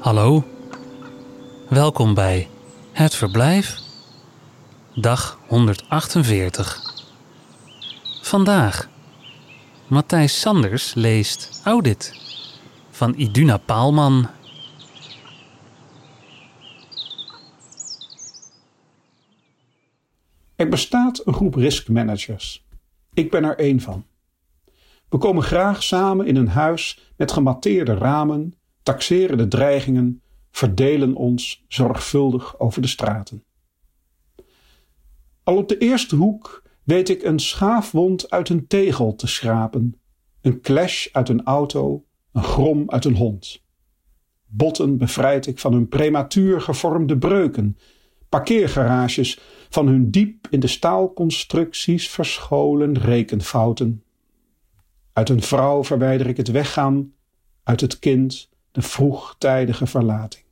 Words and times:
Hallo, 0.00 0.44
welkom 1.68 2.14
bij 2.14 2.48
Het 2.92 3.14
Verblijf, 3.14 3.78
dag 4.94 5.40
148. 5.46 6.80
Vandaag, 8.22 8.88
Matthijs 9.86 10.40
Sanders 10.40 10.94
leest 10.94 11.60
Audit 11.64 12.14
van 12.90 13.14
Iduna 13.16 13.56
Paalman. 13.56 14.28
Er 20.56 20.68
bestaat 20.68 21.26
een 21.26 21.34
groep 21.34 21.54
risk 21.54 21.88
managers. 21.88 22.66
Ik 23.14 23.30
ben 23.30 23.44
er 23.44 23.58
één 23.58 23.80
van. 23.80 24.06
We 25.08 25.18
komen 25.18 25.42
graag 25.42 25.82
samen 25.82 26.26
in 26.26 26.36
een 26.36 26.48
huis 26.48 27.12
met 27.16 27.32
gematteerde 27.32 27.94
ramen, 27.94 28.54
taxeren 28.82 29.38
de 29.38 29.48
dreigingen, 29.48 30.22
verdelen 30.50 31.14
ons 31.14 31.64
zorgvuldig 31.68 32.58
over 32.58 32.82
de 32.82 32.88
straten. 32.88 33.44
Al 35.42 35.56
op 35.56 35.68
de 35.68 35.78
eerste 35.78 36.16
hoek 36.16 36.62
weet 36.82 37.08
ik 37.08 37.22
een 37.22 37.38
schaafwond 37.38 38.30
uit 38.30 38.48
een 38.48 38.66
tegel 38.66 39.14
te 39.14 39.26
schrapen, 39.26 40.00
een 40.40 40.60
clash 40.60 41.08
uit 41.12 41.28
een 41.28 41.44
auto, 41.44 42.04
een 42.32 42.42
grom 42.42 42.90
uit 42.90 43.04
een 43.04 43.16
hond. 43.16 43.62
Botten 44.46 44.98
bevrijd 44.98 45.46
ik 45.46 45.58
van 45.58 45.72
hun 45.72 45.88
prematuur 45.88 46.60
gevormde 46.60 47.18
breuken, 47.18 47.76
parkeergarages 48.28 49.40
van 49.68 49.86
hun 49.86 50.10
diep 50.10 50.46
in 50.50 50.60
de 50.60 50.66
staalconstructies 50.66 52.08
verscholen 52.08 52.98
rekenfouten. 52.98 54.04
Uit 55.12 55.28
een 55.28 55.42
vrouw 55.42 55.84
verwijder 55.84 56.26
ik 56.26 56.36
het 56.36 56.50
weggaan, 56.50 57.12
uit 57.62 57.80
het 57.80 57.98
kind 57.98 58.50
de 58.72 58.82
vroegtijdige 58.82 59.86
verlating. 59.86 60.44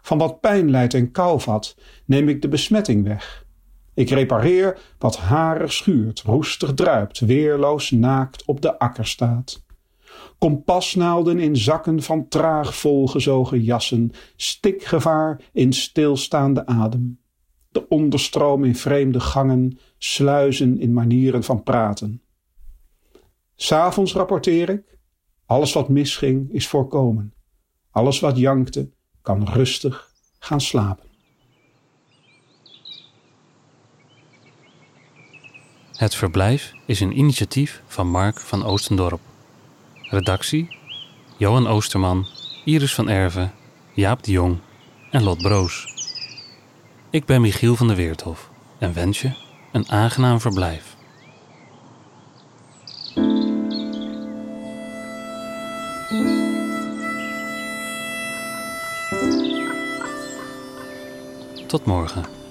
Van 0.00 0.18
wat 0.18 0.40
pijn 0.40 0.70
lijdt 0.70 0.94
en 0.94 1.10
kou 1.10 1.40
vat, 1.40 1.76
neem 2.04 2.28
ik 2.28 2.42
de 2.42 2.48
besmetting 2.48 3.04
weg. 3.04 3.46
Ik 3.94 4.10
repareer 4.10 4.78
wat 4.98 5.16
harig 5.16 5.72
schuurt, 5.72 6.22
roestig 6.22 6.74
druipt, 6.74 7.20
weerloos 7.20 7.90
naakt 7.90 8.44
op 8.44 8.60
de 8.60 8.78
akker 8.78 9.06
staat. 9.06 9.64
Kompasnaalden 10.38 11.38
in 11.38 11.56
zakken 11.56 12.02
van 12.02 12.28
traag 12.28 12.76
volgezogen 12.76 13.62
jassen, 13.62 14.12
stikgevaar 14.36 15.40
in 15.52 15.72
stilstaande 15.72 16.66
adem. 16.66 17.20
De 17.68 17.88
onderstroom 17.88 18.64
in 18.64 18.76
vreemde 18.76 19.20
gangen, 19.20 19.78
sluizen 19.98 20.80
in 20.80 20.92
manieren 20.92 21.42
van 21.42 21.62
praten. 21.62 22.22
S'avonds 23.56 24.12
rapporteer 24.12 24.68
ik, 24.68 24.95
alles 25.46 25.72
wat 25.72 25.88
misging 25.88 26.52
is 26.52 26.68
voorkomen. 26.68 27.34
Alles 27.90 28.20
wat 28.20 28.36
jankte 28.36 28.90
kan 29.22 29.44
rustig 29.44 30.10
gaan 30.38 30.60
slapen. 30.60 31.04
Het 35.92 36.14
Verblijf 36.14 36.72
is 36.86 37.00
een 37.00 37.18
initiatief 37.18 37.82
van 37.86 38.08
Mark 38.08 38.40
van 38.40 38.64
Oostendorp. 38.64 39.20
Redactie: 40.10 40.78
Johan 41.38 41.66
Oosterman, 41.66 42.26
Iris 42.64 42.94
van 42.94 43.08
Erven, 43.08 43.52
Jaap 43.94 44.22
de 44.22 44.30
Jong 44.30 44.58
en 45.10 45.22
Lot 45.22 45.42
Broos. 45.42 45.94
Ik 47.10 47.24
ben 47.24 47.40
Michiel 47.40 47.76
van 47.76 47.86
der 47.86 47.96
Weerthof 47.96 48.50
en 48.78 48.94
wens 48.94 49.20
je 49.20 49.32
een 49.72 49.88
aangenaam 49.88 50.40
verblijf. 50.40 50.95
Tot 61.66 61.86
morgen. 61.86 62.45